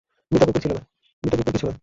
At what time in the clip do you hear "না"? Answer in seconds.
1.67-1.73